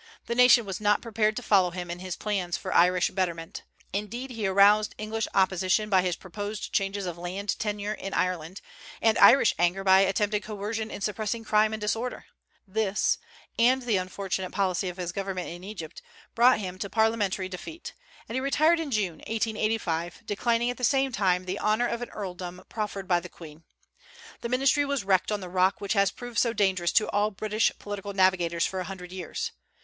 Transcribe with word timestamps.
The 0.25 0.33
nation 0.33 0.65
was 0.65 0.81
not 0.81 1.03
prepared 1.03 1.35
to 1.35 1.43
follow 1.43 1.69
him 1.69 1.91
in 1.91 1.99
his 1.99 2.15
plans 2.15 2.57
for 2.57 2.73
Irish 2.73 3.11
betterment. 3.11 3.61
Indeed, 3.93 4.31
he 4.31 4.47
aroused 4.47 4.95
English 4.97 5.27
opposition 5.35 5.91
by 5.91 6.01
his 6.01 6.15
proposed 6.15 6.73
changes 6.73 7.05
of 7.05 7.19
land 7.19 7.49
tenure 7.59 7.93
in 7.93 8.11
Ireland, 8.15 8.61
and 8.99 9.15
Irish 9.19 9.53
anger 9.59 9.83
by 9.83 9.99
attempted 9.99 10.41
coercion 10.41 10.89
in 10.89 11.01
suppressing 11.01 11.43
crime 11.43 11.71
and 11.71 11.79
disorder. 11.79 12.25
This, 12.67 13.19
and 13.59 13.83
the 13.83 13.97
unfortunate 13.97 14.49
policy 14.51 14.89
of 14.89 14.97
his 14.97 15.11
government 15.11 15.49
in 15.49 15.63
Egypt, 15.63 16.01
brought 16.33 16.57
him 16.57 16.79
to 16.79 16.89
parliamentary 16.89 17.47
defeat; 17.47 17.93
and 18.27 18.35
he 18.35 18.39
retired 18.39 18.79
in 18.79 18.89
June, 18.89 19.17
1885, 19.27 20.23
declining 20.25 20.71
at 20.71 20.77
the 20.77 20.83
same 20.83 21.11
time 21.11 21.45
the 21.45 21.59
honor 21.59 21.85
of 21.87 22.01
an 22.01 22.09
earldom 22.09 22.63
proffered 22.69 23.07
by 23.07 23.19
the 23.19 23.29
Queen. 23.29 23.65
The 24.41 24.49
ministry 24.49 24.83
was 24.83 25.03
wrecked 25.03 25.31
on 25.31 25.41
the 25.41 25.47
rock 25.47 25.79
which 25.79 25.93
has 25.93 26.09
proved 26.09 26.39
so 26.39 26.53
dangerous 26.53 26.91
to 26.93 27.07
all 27.11 27.29
British 27.29 27.71
political 27.77 28.13
navigators 28.13 28.65
for 28.65 28.79
a 28.79 28.85
hundred 28.85 29.11
years. 29.11 29.51